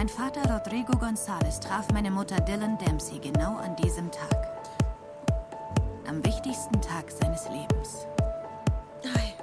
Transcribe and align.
Mein 0.00 0.08
Vater 0.08 0.50
Rodrigo 0.50 0.94
González 0.94 1.60
traf 1.60 1.92
meine 1.92 2.10
Mutter 2.10 2.40
Dylan 2.40 2.78
Dempsey 2.78 3.18
genau 3.18 3.58
an 3.58 3.76
diesem 3.76 4.10
Tag. 4.10 4.62
Am 6.08 6.24
wichtigsten 6.24 6.80
Tag 6.80 7.10
seines 7.10 7.46
Lebens. 7.50 8.06
Hi. 9.04 9.34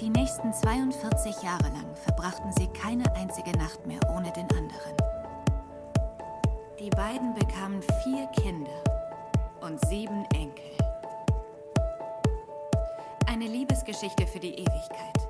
Die 0.00 0.10
nächsten 0.10 0.52
42 0.52 1.40
Jahre 1.40 1.68
lang 1.68 1.86
verbrachten 2.02 2.50
sie 2.58 2.66
keine 2.66 3.04
einzige 3.14 3.56
Nacht 3.56 3.86
mehr 3.86 4.00
ohne 4.10 4.32
den 4.32 4.50
anderen. 4.50 4.96
Die 6.80 6.90
beiden 6.90 7.32
bekamen 7.34 7.82
vier 8.02 8.26
Kinder 8.42 8.82
und 9.60 9.78
sieben 9.86 10.24
Enkel. 10.34 10.64
Eine 13.28 13.46
Liebesgeschichte 13.46 14.26
für 14.26 14.40
die 14.40 14.54
Ewigkeit. 14.54 15.25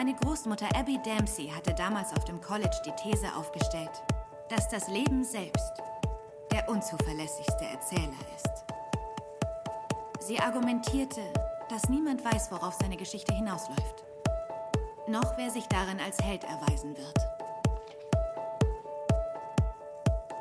Meine 0.00 0.14
Großmutter 0.14 0.66
Abby 0.76 0.96
Dempsey 0.96 1.52
hatte 1.54 1.74
damals 1.74 2.14
auf 2.16 2.24
dem 2.24 2.40
College 2.40 2.74
die 2.86 2.92
These 3.02 3.26
aufgestellt, 3.36 4.02
dass 4.48 4.66
das 4.70 4.88
Leben 4.88 5.22
selbst 5.24 5.74
der 6.50 6.66
unzuverlässigste 6.70 7.66
Erzähler 7.66 8.16
ist. 8.34 8.64
Sie 10.20 10.40
argumentierte, 10.40 11.20
dass 11.68 11.90
niemand 11.90 12.24
weiß, 12.24 12.50
worauf 12.50 12.78
seine 12.80 12.96
Geschichte 12.96 13.34
hinausläuft, 13.34 14.06
noch 15.06 15.36
wer 15.36 15.50
sich 15.50 15.66
darin 15.66 16.00
als 16.00 16.16
Held 16.24 16.44
erweisen 16.44 16.96
wird. 16.96 17.18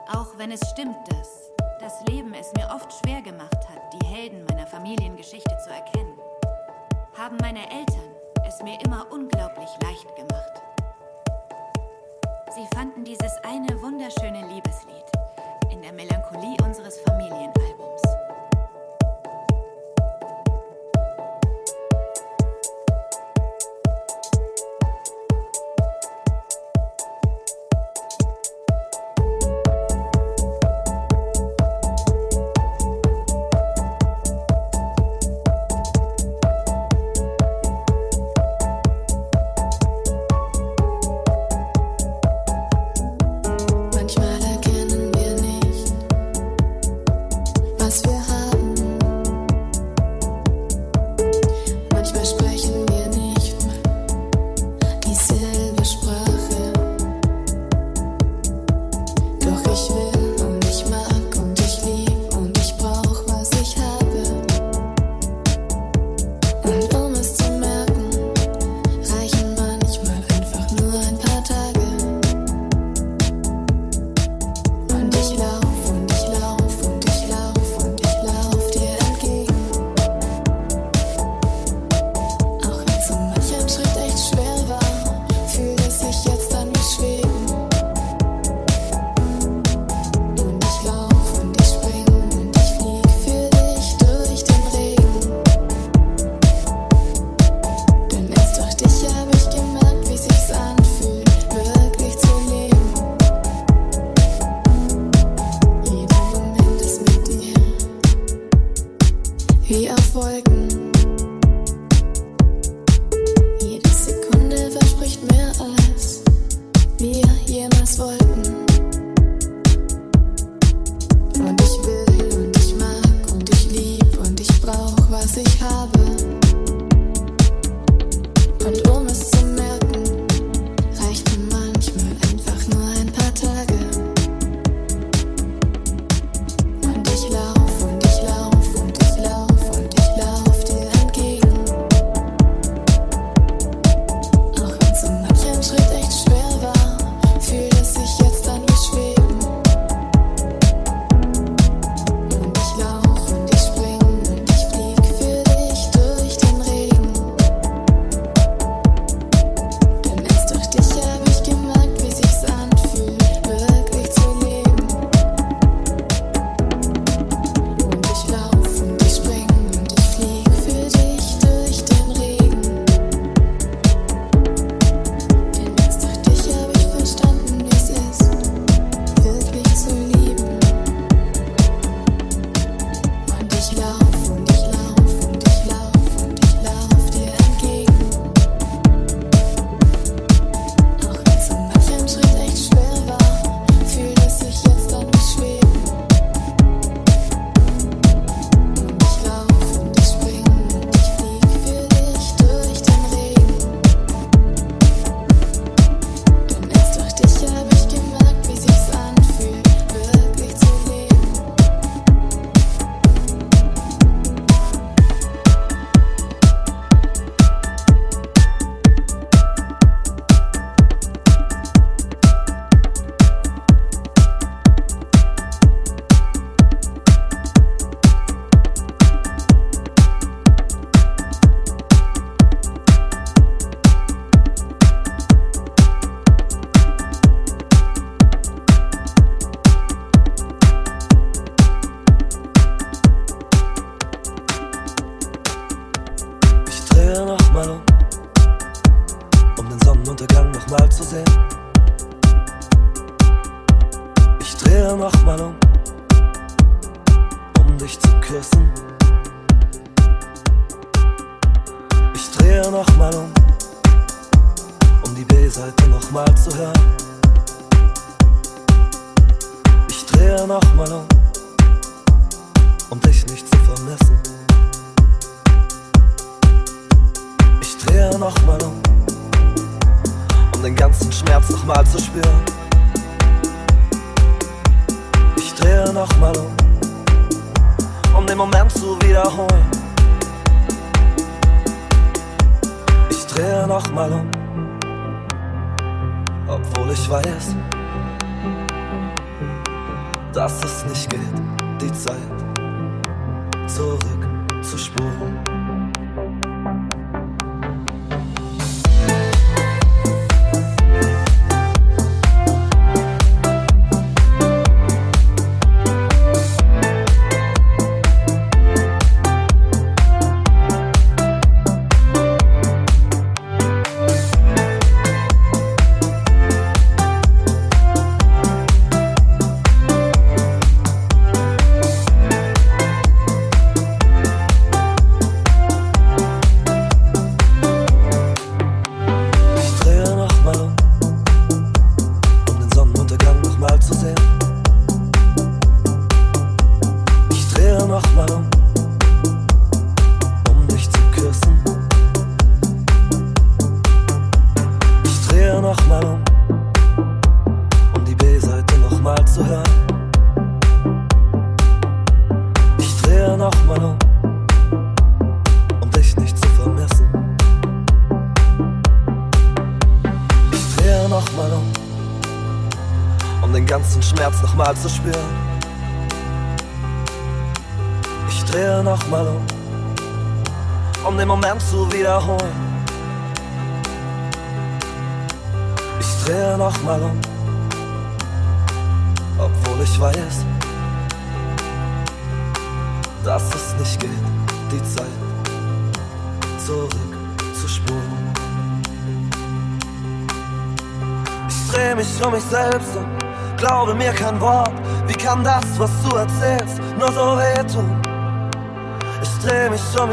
Auch 0.07 0.37
wenn 0.37 0.51
es 0.53 0.69
stimmt, 0.69 0.99
dass 1.11 1.51
das 1.81 2.01
Leben 2.07 2.33
es 2.33 2.53
mir 2.53 2.69
oft 2.73 2.93
schwer 2.93 3.21
gemacht 3.21 3.67
hat, 3.67 3.93
die 3.93 4.07
Helden 4.07 4.45
meiner 4.45 4.67
Familiengeschichte 4.67 5.57
zu 5.57 5.69
erkennen, 5.69 6.17
haben 7.17 7.35
meine 7.41 7.69
Eltern 7.69 8.18
es 8.49 8.63
mir 8.63 8.80
immer 8.84 9.05
unglaublich 9.12 9.70
leicht 9.84 10.16
gemacht. 10.16 10.62
Sie 12.56 12.66
fanden 12.75 13.03
dieses 13.03 13.31
eine 13.44 13.80
wunderschöne 13.80 14.41
Liebeslied 14.47 15.06
in 15.72 15.83
der 15.83 15.94
Melancholie 15.94 16.58
unseres 16.66 17.00
Familienalbums. 17.02 17.69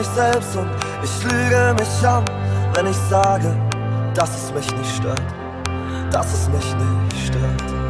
mich 0.07 0.15
selbst 0.15 0.57
und 0.57 0.69
ich 1.03 1.25
lüge 1.25 1.75
mich 1.79 2.07
an, 2.07 2.25
wenn 2.75 2.87
ich 2.87 2.97
sage, 3.11 3.55
dass 4.15 4.31
es 4.31 4.53
mich 4.53 4.71
nicht 4.77 4.97
stört, 4.97 5.23
dass 6.11 6.33
es 6.33 6.49
mich 6.49 6.75
nicht 6.75 7.27
stört. 7.27 7.86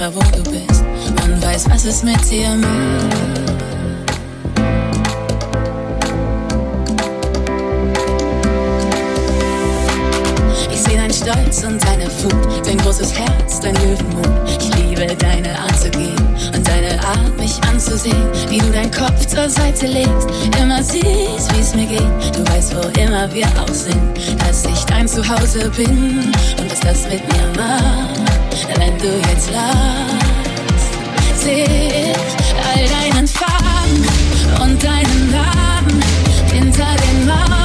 war, 0.00 0.14
wo 0.14 0.20
du 0.20 0.42
bist 0.50 0.82
und 1.24 1.44
weiß, 1.44 1.68
was 1.68 1.84
es 1.84 2.02
mit 2.02 2.18
dir 2.30 2.56
macht. 2.56 3.50
Ich 10.72 10.80
sehe 10.80 10.96
dein 10.96 11.12
Stolz 11.12 11.64
und 11.64 11.84
deine 11.84 12.06
Wut, 12.22 12.66
dein 12.66 12.78
großes 12.78 13.12
Herz, 13.12 13.60
dein 13.60 13.74
Löwenmut. 13.74 14.26
Ich 14.46 14.74
liebe 14.76 15.14
deine 15.16 15.58
Art 15.58 15.78
zu 15.78 15.90
gehen 15.90 16.16
und 16.54 16.66
deine 16.66 16.98
Art, 17.04 17.38
mich 17.38 17.60
anzusehen, 17.70 18.30
wie 18.48 18.58
du 18.58 18.70
deinen 18.70 18.90
Kopf 18.90 19.26
zur 19.26 19.50
Seite 19.50 19.86
legst. 19.86 20.28
Immer 20.58 20.82
siehst, 20.82 21.54
wie 21.54 21.60
es 21.60 21.74
mir 21.74 21.86
geht. 21.86 22.36
Du 22.36 22.46
weißt, 22.50 22.74
wo 22.74 22.80
immer 22.98 23.30
wir 23.34 23.46
auch 23.60 23.74
sind, 23.74 24.16
dass 24.38 24.64
ich 24.64 24.82
dein 24.86 25.06
Zuhause 25.06 25.70
bin 25.76 26.32
und 26.58 26.70
was 26.70 26.80
das 26.80 27.02
mit 27.04 27.20
mir 27.28 27.62
macht. 27.62 28.39
Wenn 28.68 28.98
du 28.98 29.18
jetzt 29.28 29.50
lachst, 29.50 30.96
seh 31.36 31.64
ich 31.64 32.54
all 32.68 32.86
deinen 32.88 33.26
Farben 33.26 34.62
und 34.62 34.82
deinen 34.82 35.30
Namen 35.30 36.02
hinter 36.52 36.86
den 36.96 37.26
Mauern. 37.26 37.59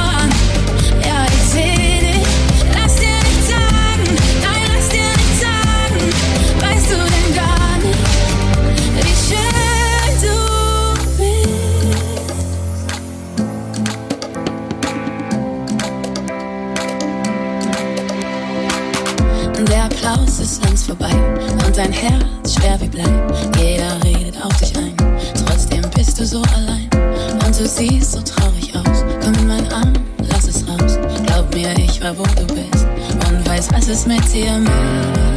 vorbei 20.98 21.14
und 21.66 21.76
dein 21.76 21.92
Herz 21.92 22.54
schwer 22.54 22.80
wie 22.80 22.88
Blei. 22.88 23.04
Jeder 23.58 24.02
redet 24.04 24.42
auf 24.42 24.56
dich 24.58 24.76
ein, 24.76 24.94
trotzdem 25.46 25.82
bist 25.94 26.18
du 26.18 26.26
so 26.26 26.42
allein 26.54 26.88
und 27.44 27.58
du 27.58 27.66
siehst 27.66 28.12
so 28.12 28.20
traurig 28.20 28.74
aus. 28.76 29.04
Komm 29.22 29.34
in 29.34 29.48
mein 29.48 29.72
Arm, 29.72 29.92
lass 30.30 30.48
es 30.48 30.66
raus. 30.68 30.98
Glaub 31.26 31.52
mir, 31.54 31.72
ich 31.78 32.00
war 32.02 32.16
wo 32.16 32.24
du 32.24 32.46
bist 32.54 32.86
und 33.28 33.48
weiß, 33.48 33.68
was 33.72 33.88
es 33.88 34.06
mit 34.06 34.22
dir 34.32 34.58
macht. 34.58 35.35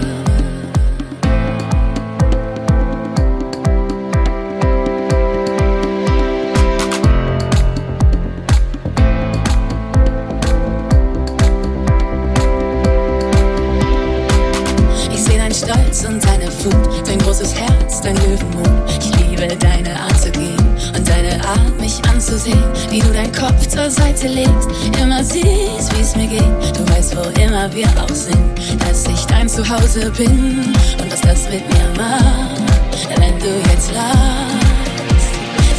Dein 18.10 18.15
Löwenmut. 18.17 18.69
Ich 18.89 19.15
liebe 19.17 19.56
deine 19.58 20.00
Art 20.00 20.19
zu 20.19 20.32
gehen 20.32 20.58
und 20.95 21.08
deine 21.08 21.36
Art, 21.45 21.80
mich 21.80 22.02
anzusehen, 22.10 22.63
wie 22.89 23.00
du 23.00 23.12
deinen 23.13 23.32
Kopf 23.32 23.67
zur 23.67 23.89
Seite 23.89 24.28
legst. 24.28 24.69
Immer 25.00 25.24
siehst, 25.24 25.95
wie 25.95 26.02
es 26.02 26.15
mir 26.15 26.28
geht. 26.28 26.78
Du 26.78 26.88
weißt, 26.89 27.15
wo 27.15 27.22
immer 27.41 27.72
wir 27.74 27.88
auch 28.02 28.10
sind, 28.10 28.38
dass 28.80 29.06
ich 29.06 29.26
dein 29.26 29.48
Zuhause 29.48 30.12
bin 30.17 30.74
und 31.00 31.12
was 31.12 31.22
das 31.22 31.50
mit 31.50 31.67
mir 31.69 32.04
macht, 32.04 33.19
wenn 33.19 33.39
du 33.39 33.69
jetzt 33.72 33.91
lachst. 33.93 35.30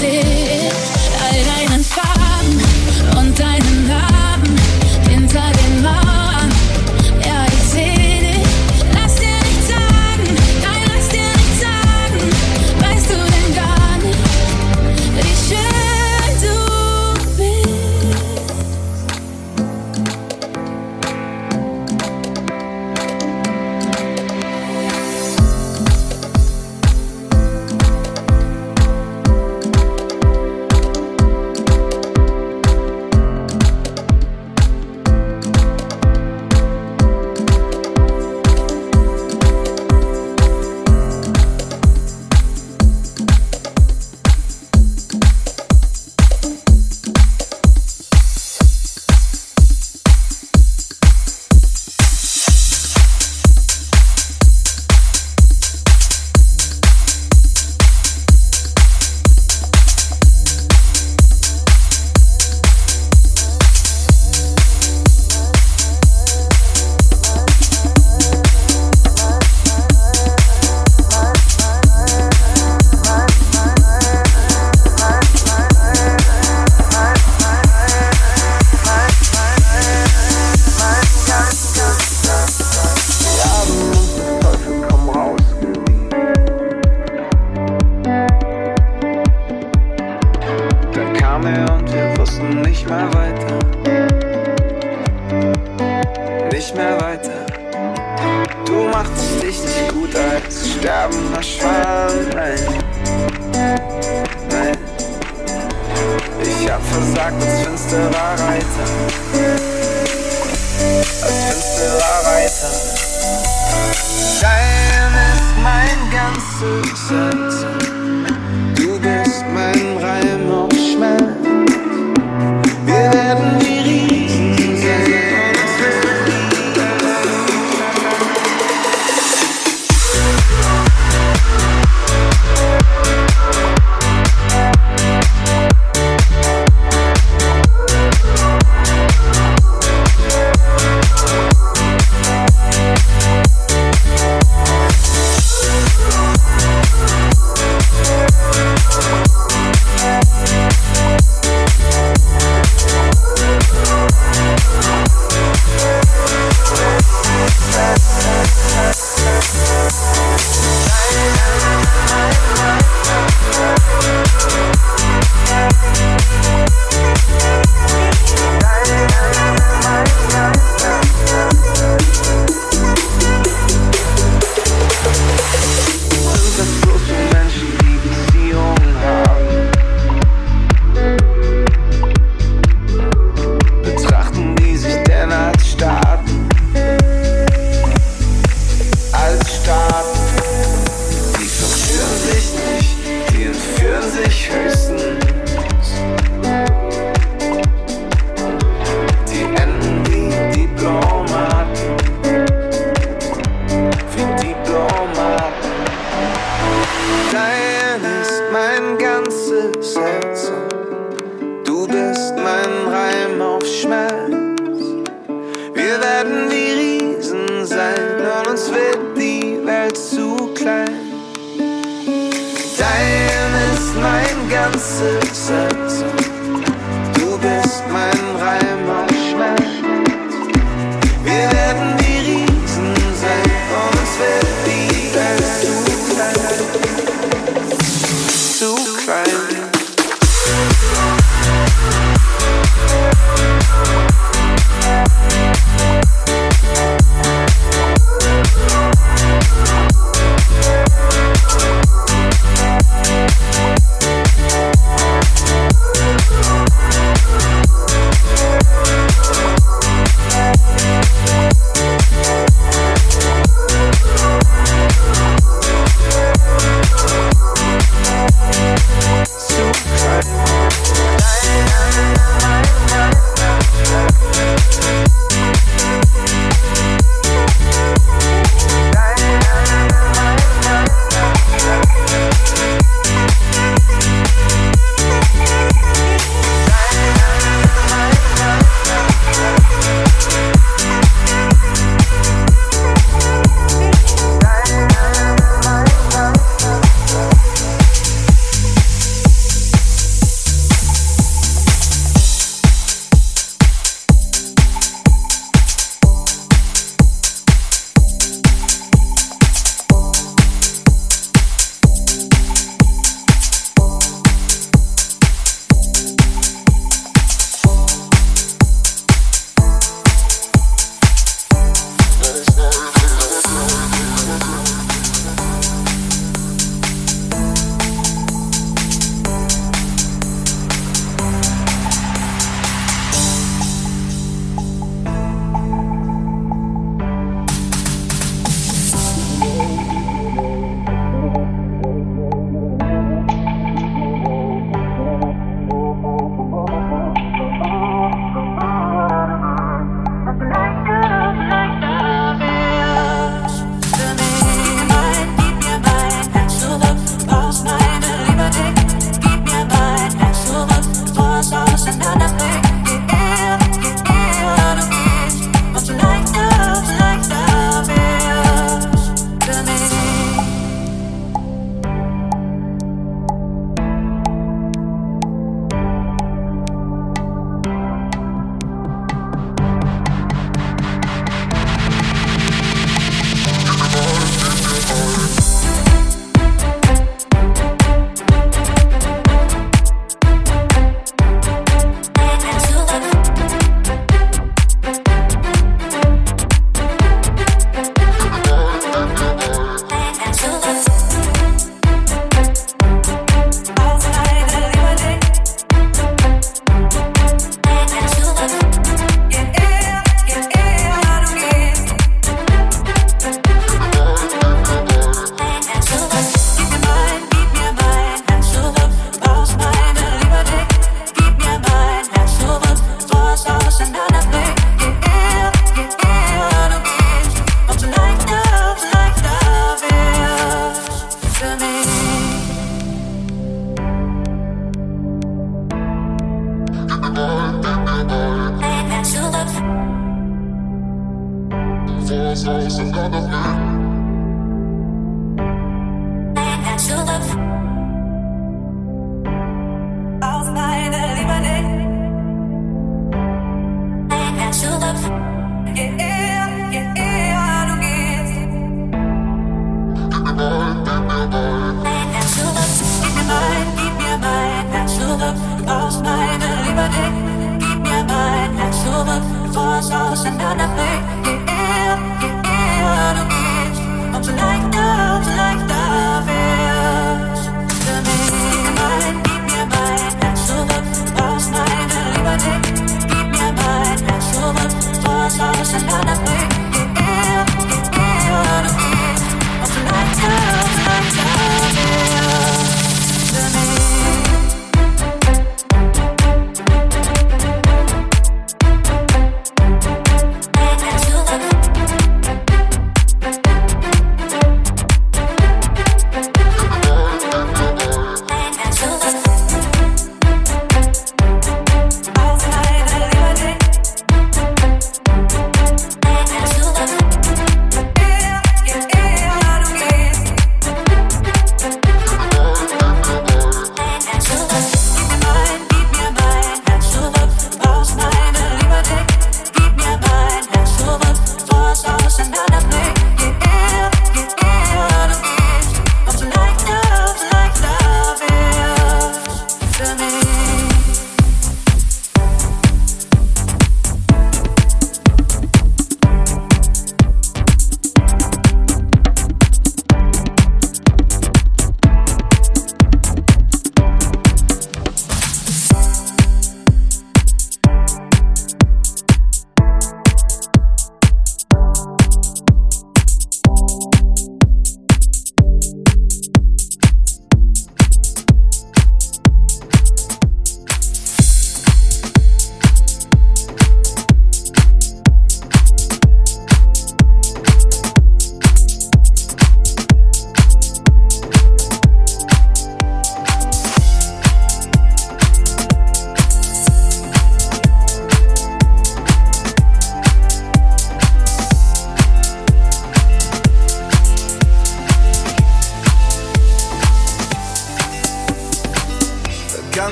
Seh 0.00 0.70
all 1.24 1.68
deinen 1.68 1.84
Farben 1.84 3.18
und 3.18 3.38
deinen 3.38 3.88
Namen 3.88 4.58
hinter 5.08 5.42
den 5.52 5.82
Mauern. 5.82 6.23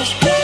Doch 0.00 0.06
ich 0.06 0.39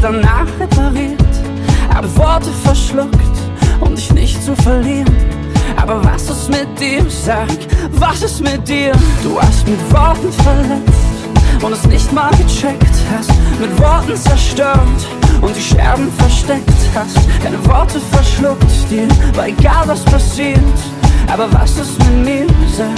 danach 0.00 0.46
repariert, 0.60 1.18
habe 1.94 2.16
Worte 2.16 2.50
verschluckt, 2.64 3.18
um 3.80 3.94
dich 3.94 4.12
nicht 4.12 4.42
zu 4.42 4.54
verlieren. 4.56 5.14
Aber 5.76 6.02
was 6.04 6.28
ist 6.28 6.48
mit 6.48 6.68
dir? 6.78 7.04
Sag, 7.08 7.48
was 7.92 8.22
ist 8.22 8.40
mit 8.40 8.66
dir? 8.68 8.92
Du 9.22 9.40
hast 9.40 9.66
mit 9.66 9.80
Worten 9.92 10.32
verletzt 10.32 11.62
und 11.62 11.72
es 11.72 11.84
nicht 11.86 12.12
mal 12.12 12.30
gecheckt 12.30 12.96
hast, 13.12 13.30
mit 13.60 13.78
Worten 13.78 14.16
zerstört 14.16 14.78
und 15.40 15.54
die 15.56 15.60
Scherben 15.60 16.10
versteckt 16.12 16.72
hast. 16.94 17.18
Deine 17.42 17.64
Worte 17.66 18.00
verschluckt 18.00 18.90
dir, 18.90 19.08
war 19.34 19.48
egal 19.48 19.86
was 19.86 20.04
passiert. 20.04 20.58
Aber 21.30 21.52
was 21.52 21.78
ist 21.78 21.98
mit 21.98 22.24
mir? 22.24 22.46
Sag, 22.74 22.88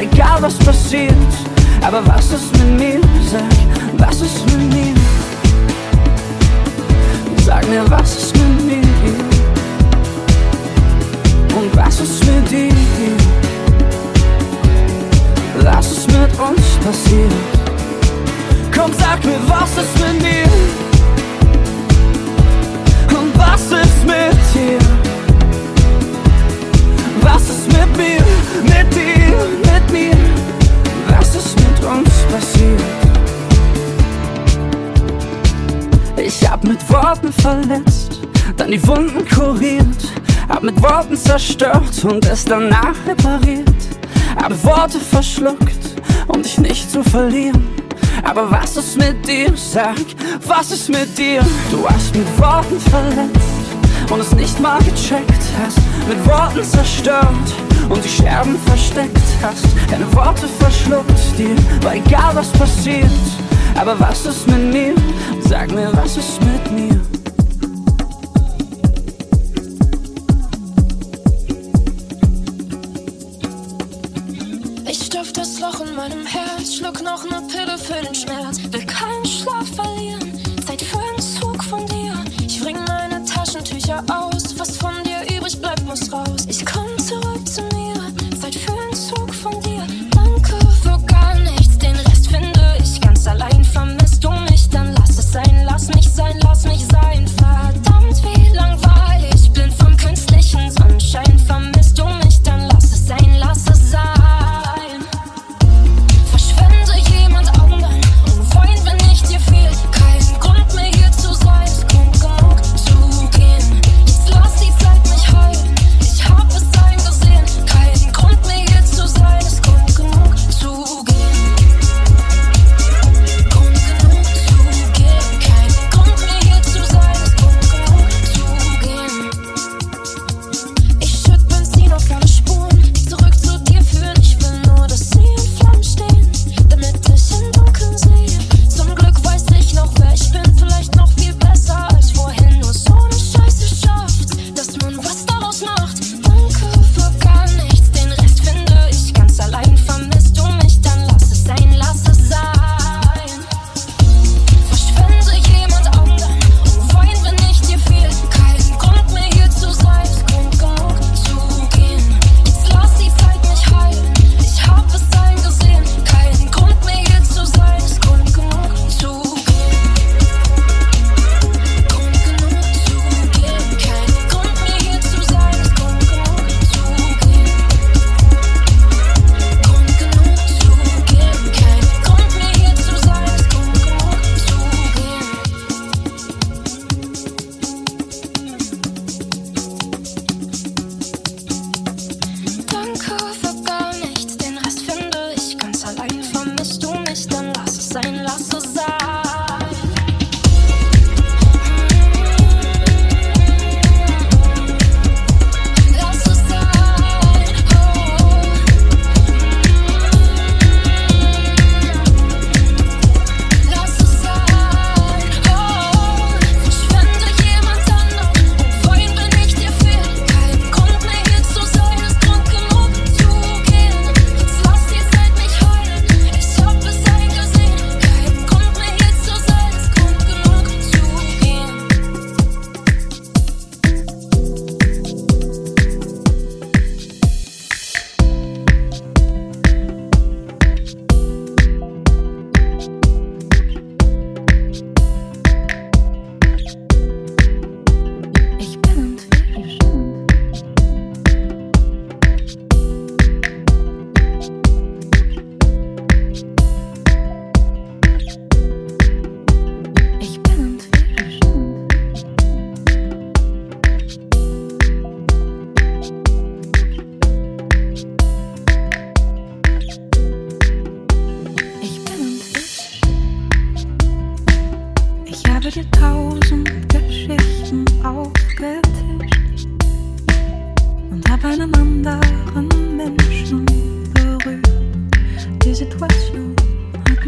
egal 0.00 0.40
was 0.40 0.54
passiert, 0.58 1.14
aber 1.82 2.06
was 2.06 2.32
ist 2.32 2.52
mit 2.52 2.59
zerstört 41.50 42.04
und 42.04 42.26
es 42.26 42.44
danach 42.44 42.94
repariert. 43.06 43.68
Habe 44.40 44.62
Worte 44.64 45.00
verschluckt, 45.00 45.96
um 46.28 46.42
dich 46.42 46.58
nicht 46.58 46.90
zu 46.90 47.02
verlieren. 47.02 47.68
Aber 48.22 48.50
was 48.50 48.76
ist 48.76 48.96
mit 48.96 49.26
dir? 49.26 49.52
Sag, 49.56 49.96
was 50.46 50.70
ist 50.70 50.88
mit 50.88 51.16
dir? 51.18 51.42
Du 51.70 51.88
hast 51.88 52.14
mit 52.14 52.26
Worten 52.38 52.78
verletzt 52.78 54.10
und 54.10 54.20
es 54.20 54.32
nicht 54.34 54.60
mal 54.60 54.78
gecheckt 54.78 55.42
hast. 55.60 55.78
Mit 56.08 56.24
Worten 56.26 56.62
zerstört 56.62 57.26
und 57.88 58.04
die 58.04 58.08
Scherben 58.08 58.56
versteckt 58.66 59.18
hast. 59.42 59.66
Deine 59.90 60.12
Worte 60.14 60.46
verschluckt 60.58 61.38
dir, 61.38 61.56
war 61.82 61.94
egal 61.94 62.34
was 62.34 62.50
passiert. 62.50 63.10
Aber 63.74 63.98
was 63.98 64.26
ist 64.26 64.46
mit 64.46 64.72
mir? 64.72 64.94
Sag 65.48 65.72
mir, 65.72 65.90
was 65.94 66.16
ist 66.16 66.38
mit 66.42 66.70
mir? 66.72 67.09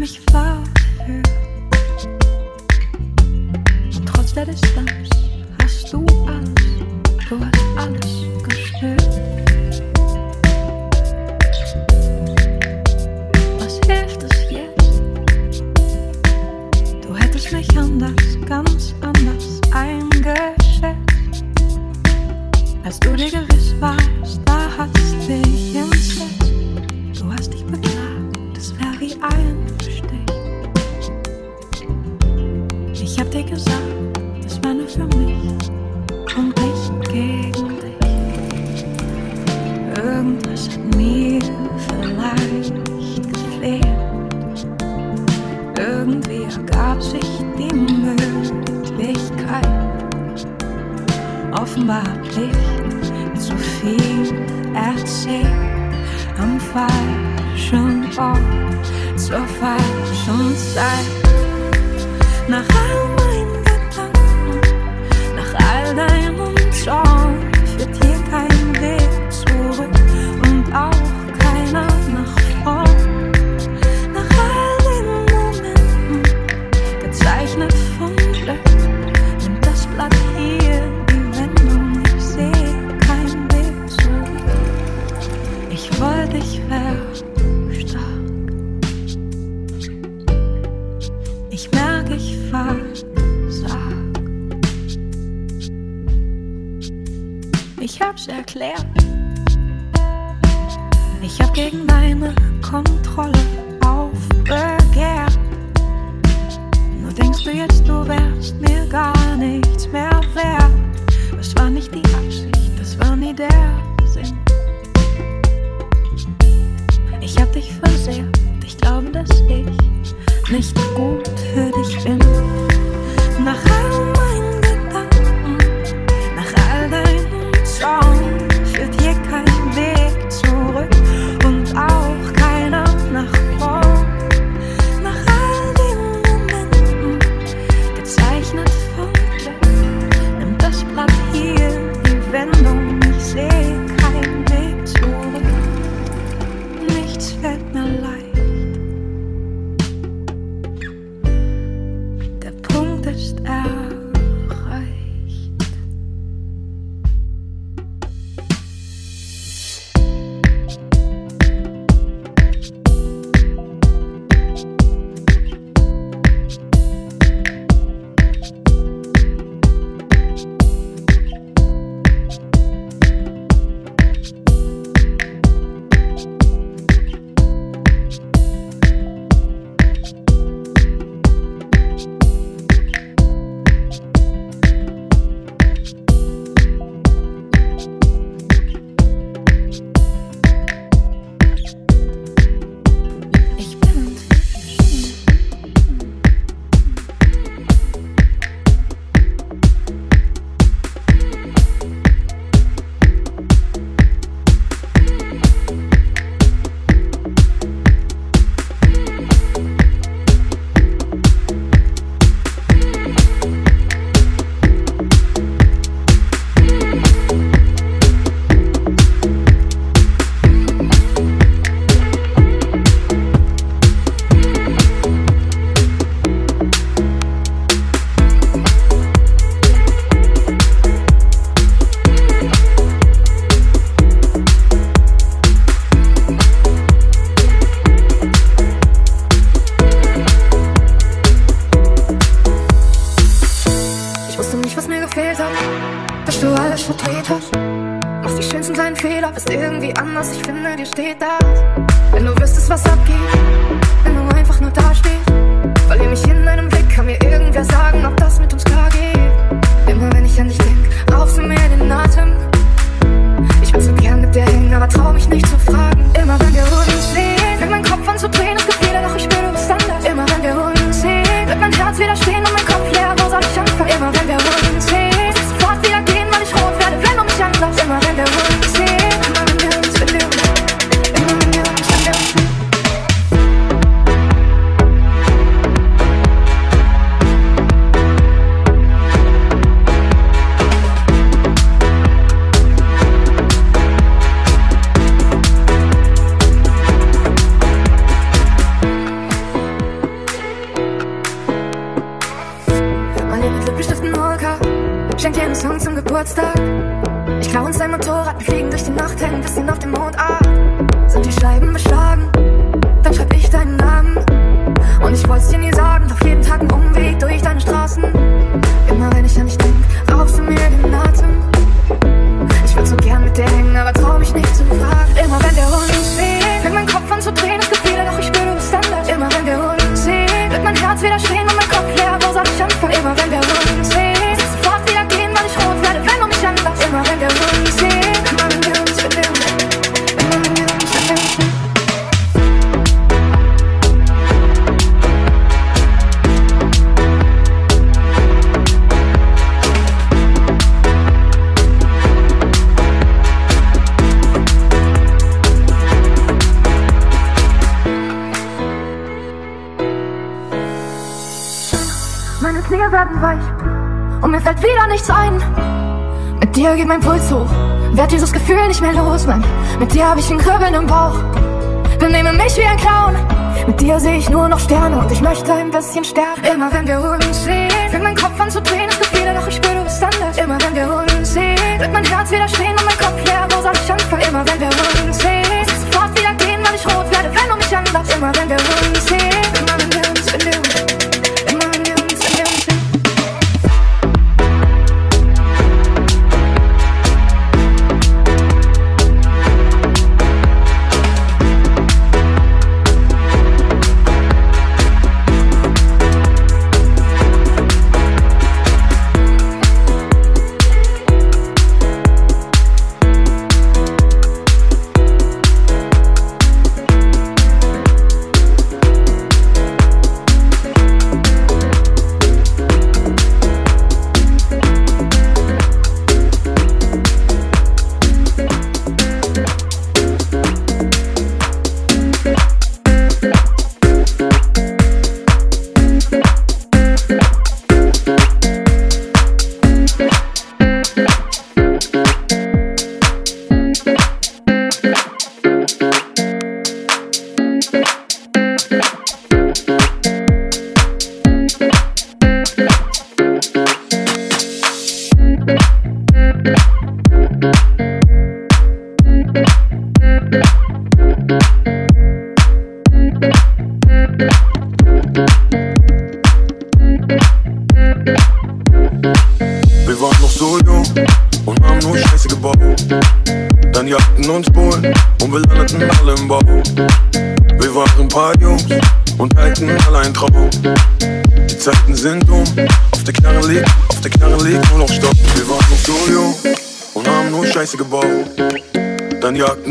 mich 0.03 0.19
verhört. 0.31 0.67
Trotz 4.05 4.33
der 4.33 4.45
Distanz 4.45 5.09
hast 5.61 5.93
du 5.93 6.05
Angst. 6.27 6.59
Du 7.29 7.39
hast 7.39 7.62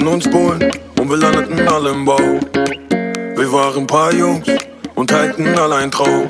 wollten 0.04 0.14
uns 0.14 0.28
Polen 0.28 0.70
und 0.98 1.10
wir 1.10 1.16
landeten 1.16 1.68
alle 1.68 1.90
im 1.90 2.04
Bau. 2.04 2.18
Wir 3.36 3.52
waren 3.52 3.82
ein 3.82 3.86
paar 3.86 4.12
Jungs 4.12 4.48
und 4.96 5.12
halten 5.12 5.46
allein 5.56 5.92
Traum. 5.92 6.26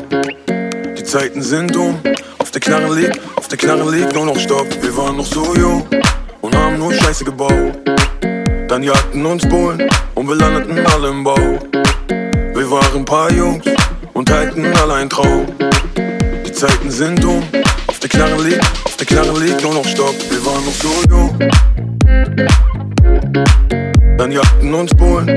Die 0.98 1.04
Zeiten 1.04 1.40
sind 1.40 1.74
um, 1.76 1.98
auf 2.38 2.50
der 2.50 2.60
Knarre 2.60 2.94
liegt, 2.94 3.18
auf 3.36 3.48
der 3.48 3.56
Knarre 3.56 3.90
liegt 3.90 4.14
nur 4.14 4.26
noch 4.26 4.38
Stopp. 4.38 4.66
Wir 4.82 4.94
waren 4.96 5.16
noch 5.16 5.24
so 5.24 5.54
jung 5.56 5.86
und 6.42 6.54
haben 6.54 6.78
nur 6.78 6.92
Scheiße 6.92 7.24
gebaut. 7.24 7.78
Dann 8.68 8.82
jagten 8.82 9.24
uns 9.24 9.48
Bullen 9.48 9.88
und 10.16 10.28
wir 10.28 10.34
landeten 10.34 10.86
alle 10.86 11.08
im 11.08 11.24
Bau. 11.24 11.58
Wir 12.54 12.70
waren 12.70 13.04
paar 13.06 13.32
Jungs 13.32 13.64
und 14.12 14.30
halten 14.30 14.66
allein 14.66 15.08
Traum. 15.08 15.46
Die 16.46 16.52
Zeiten 16.52 16.90
sind 16.90 17.24
um, 17.24 17.42
auf 17.86 17.98
der 18.00 18.10
Knarre 18.10 18.42
liegt, 18.42 18.64
auf 18.84 18.96
der 18.96 19.06
Knarre 19.06 19.38
liegt 19.40 19.62
nur 19.62 19.72
noch 19.72 19.86
Stopp. 19.86 20.14
Wir 20.30 20.44
waren 20.44 20.64
noch 20.64 20.74
so 20.74 20.90
jung. 21.08 21.81
non-sporen 24.72 25.36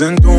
and 0.00 0.31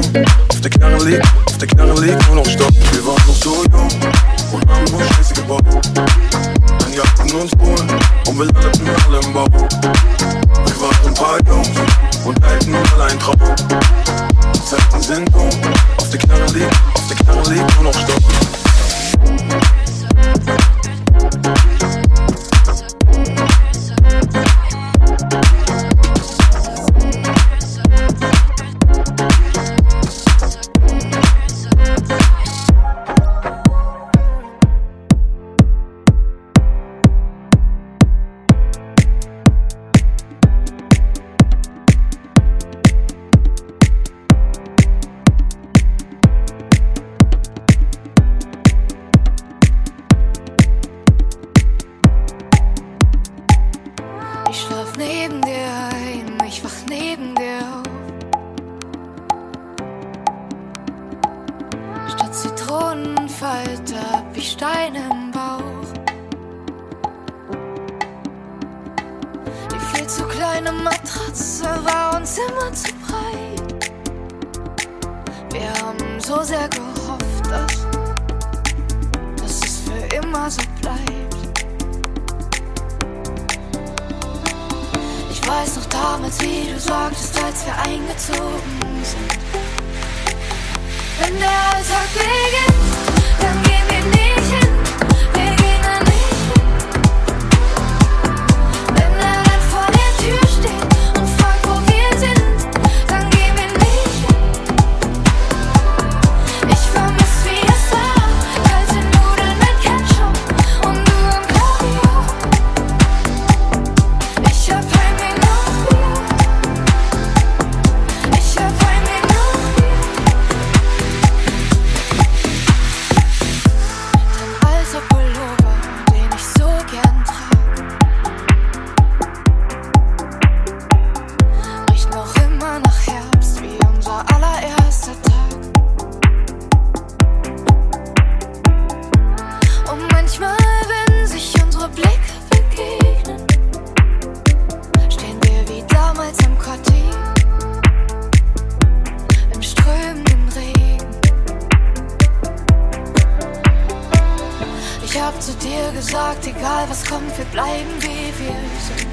Ich 155.13 155.21
hab 155.21 155.39
zu 155.39 155.53
dir 155.53 155.91
gesagt, 155.91 156.47
egal 156.47 156.89
was 156.89 157.05
kommt, 157.05 157.37
wir 157.37 157.45
bleiben 157.45 157.91
wie 157.99 158.33
wir 158.39 158.55
sind. 158.79 159.07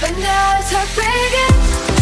Wenn 0.00 0.20
der 0.20 0.30
Alltag 0.30 0.88
beginnt. 0.96 1.95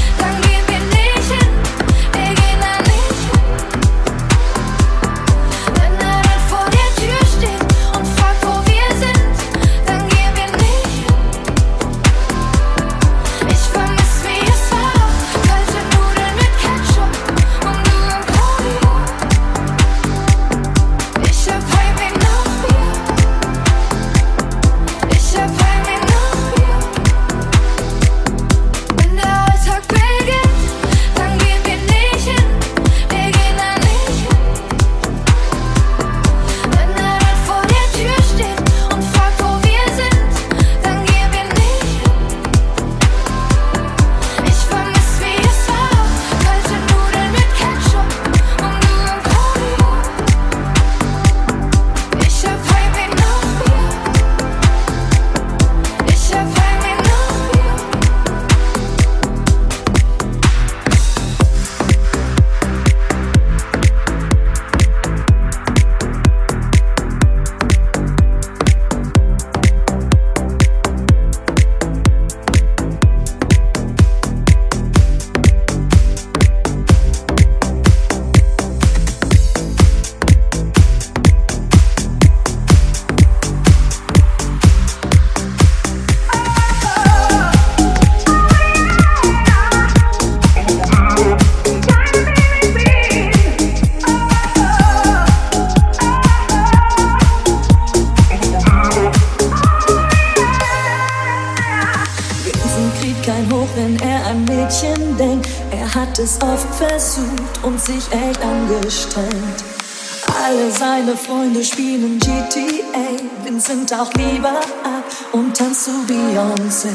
Meine 111.15 111.27
Freunde 111.27 111.65
spielen 111.65 112.19
GTA, 112.19 113.45
Vincent 113.45 113.95
auch 113.95 114.13
lieber 114.15 114.59
ab 114.59 115.05
und 115.31 115.57
tanzt 115.57 115.85
zu 115.85 115.93
Beyoncé. 116.09 116.89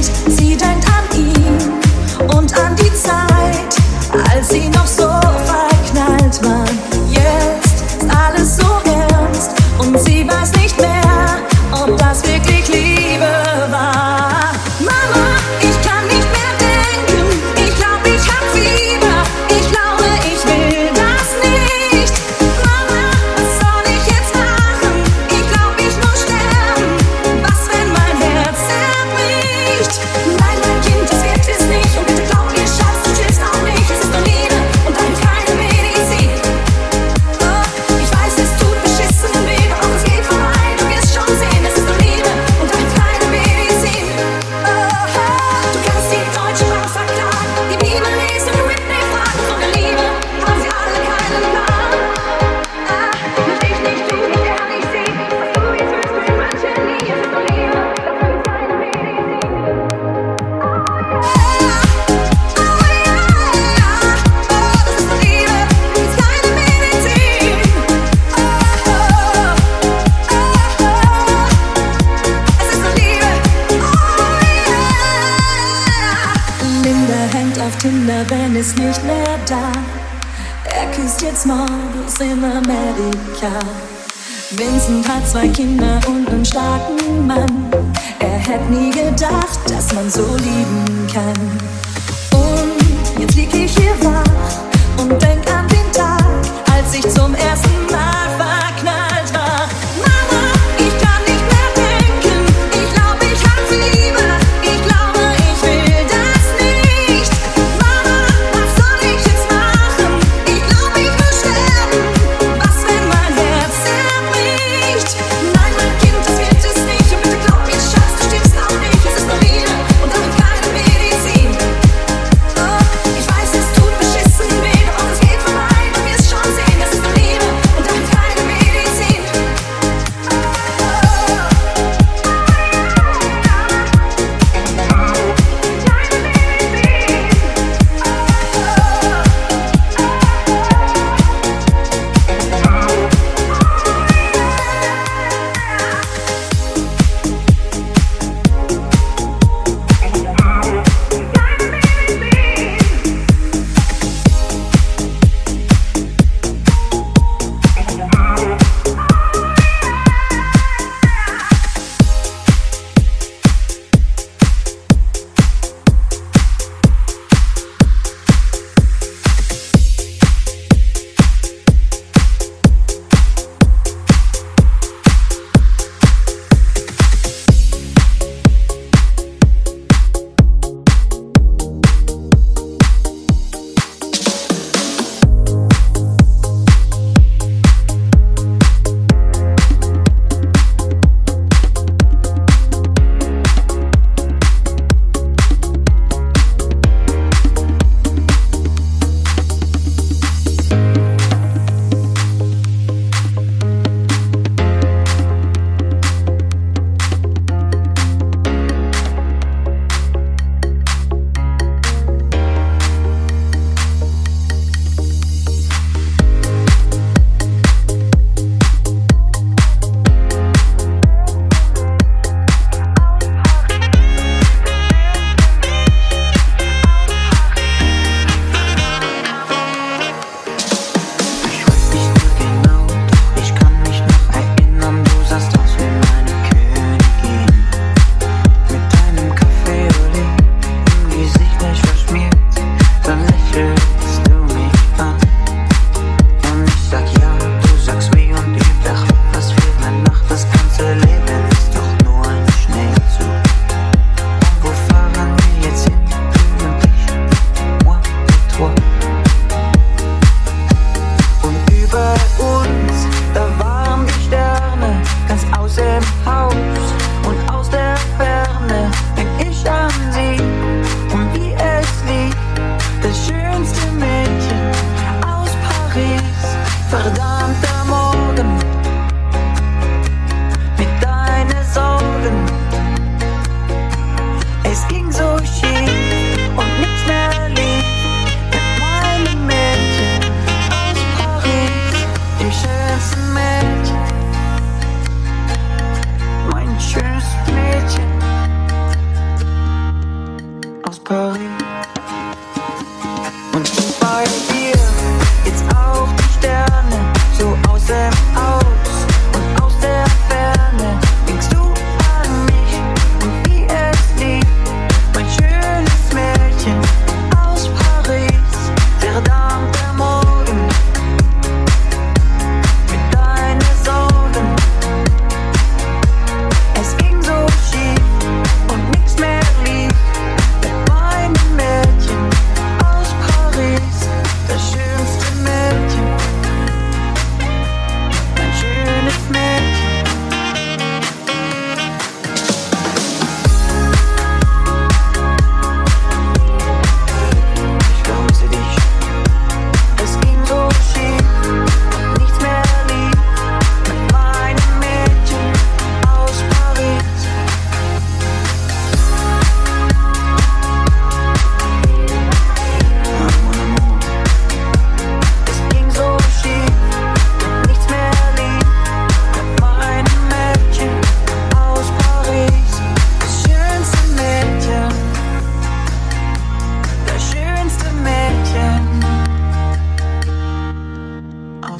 Und 0.00 0.32
sie 0.32 0.56
denkt 0.56 0.86
an 0.86 0.89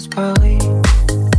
house. 0.08 1.29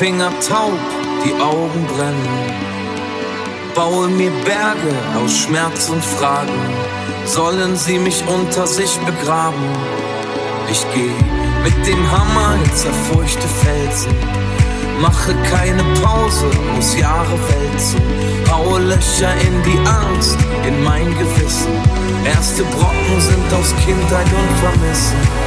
Finger 0.00 0.32
taub, 0.48 0.80
die 1.22 1.34
Augen 1.42 1.86
brennen. 1.94 2.54
Baue 3.74 4.08
mir 4.08 4.30
Berge 4.46 4.94
aus 5.22 5.40
Schmerz 5.40 5.90
und 5.90 6.02
Fragen. 6.02 6.58
Sollen 7.26 7.76
sie 7.76 7.98
mich 7.98 8.24
unter 8.26 8.66
sich 8.66 8.96
begraben? 9.00 9.68
Ich 10.70 10.86
geh 10.94 11.12
mit 11.62 11.86
dem 11.86 12.10
Hammer 12.10 12.54
in 12.54 12.74
zerfurchte 12.74 13.46
Felsen. 13.46 14.14
Mache 15.02 15.34
keine 15.50 15.82
Pause, 16.02 16.46
muss 16.74 16.96
Jahre 16.96 17.38
wälzen. 17.50 18.00
Baue 18.46 18.80
Löcher 18.80 19.34
in 19.42 19.62
die 19.64 19.86
Angst, 19.86 20.38
in 20.66 20.82
mein 20.82 21.10
Gewissen. 21.18 21.74
Erste 22.24 22.62
Brocken 22.62 23.20
sind 23.20 23.52
aus 23.52 23.74
Kindheit 23.84 24.28
und 24.32 24.58
Vermissen. 24.60 25.39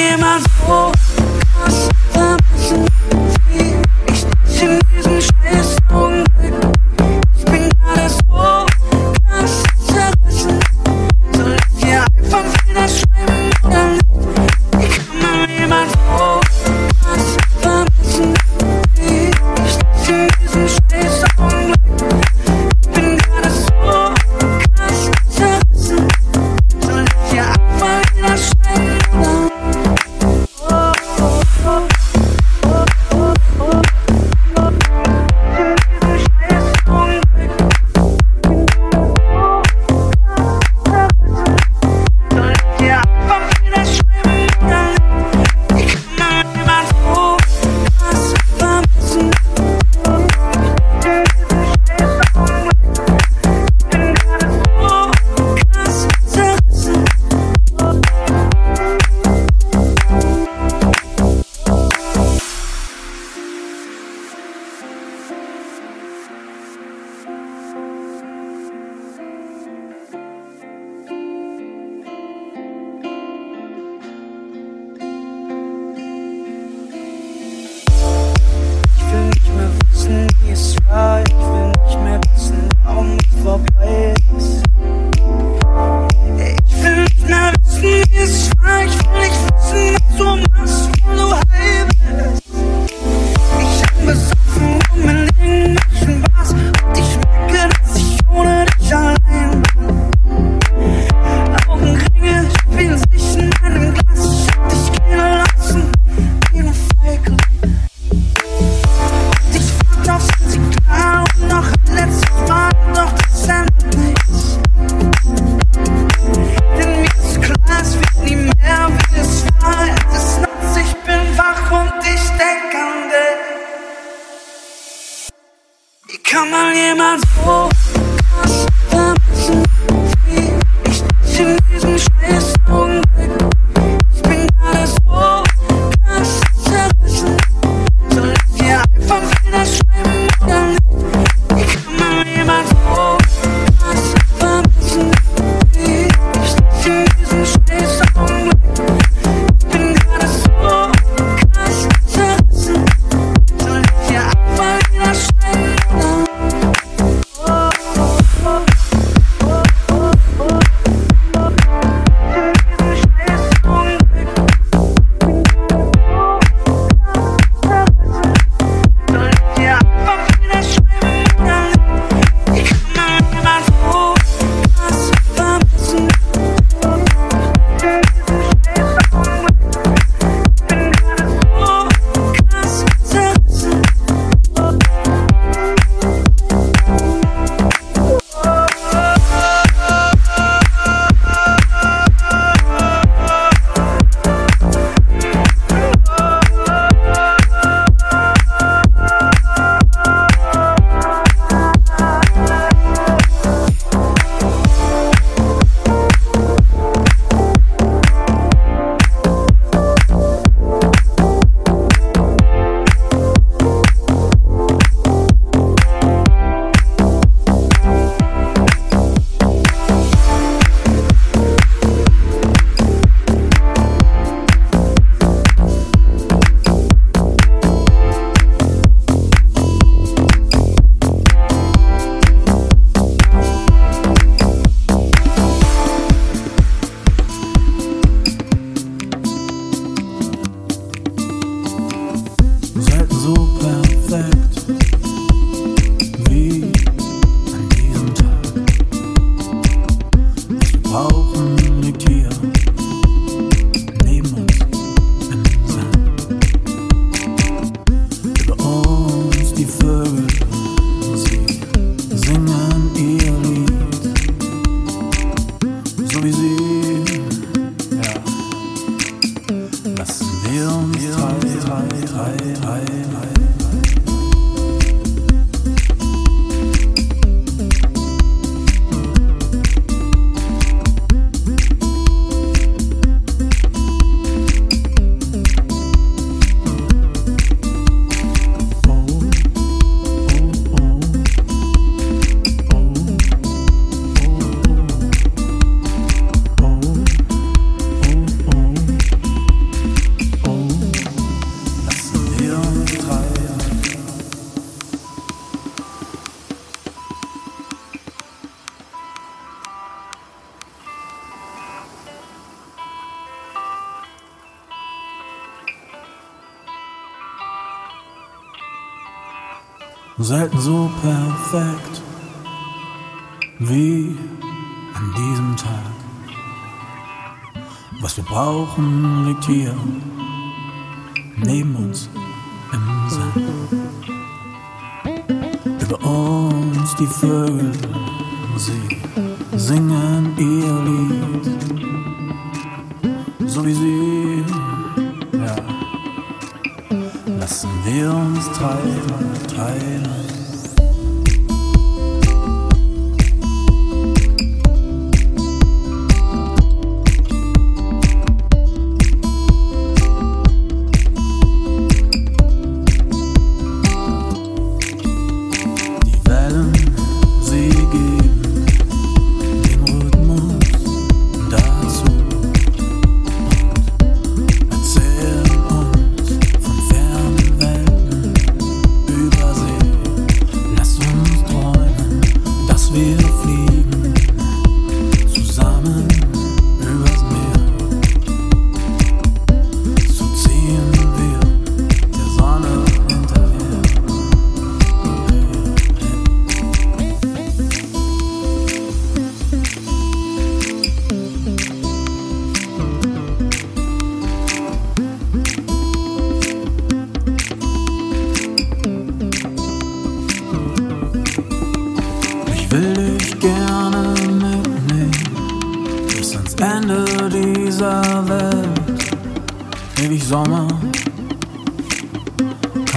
in 0.00 0.20
my 0.20 0.40
soul. 0.66 1.19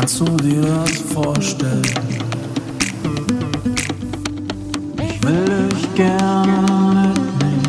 Kannst 0.04 0.20
du 0.20 0.26
dir 0.36 0.62
das 0.62 0.98
vorstellen? 1.14 1.82
Ich 5.02 5.24
will 5.24 5.70
dich 5.70 5.96
gerne 5.96 7.14
mitnehmen 7.16 7.64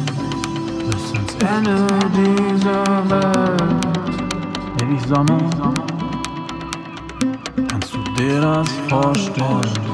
bis 0.90 1.12
ans 1.15 1.35
Ende 1.56 1.86
dieser 2.16 3.09
Welt. 3.09 3.62
Ewig 4.82 5.06
Sommer. 5.06 5.39
Kannst 7.69 7.94
du 7.94 8.02
dir 8.20 8.40
das 8.40 8.69
vorstellen? 8.89 9.94